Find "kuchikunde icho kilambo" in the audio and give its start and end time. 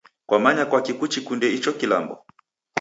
0.99-2.15